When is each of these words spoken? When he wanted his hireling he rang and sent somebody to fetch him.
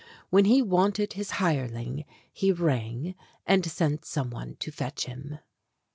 When 0.31 0.45
he 0.45 0.63
wanted 0.63 1.13
his 1.13 1.29
hireling 1.37 2.05
he 2.33 2.51
rang 2.51 3.13
and 3.45 3.63
sent 3.63 4.03
somebody 4.03 4.55
to 4.55 4.71
fetch 4.71 5.05
him. 5.05 5.37